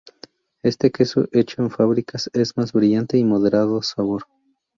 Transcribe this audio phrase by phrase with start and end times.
[0.63, 4.23] Este queso hecho en fábricas es más brillante y de moderado sabor.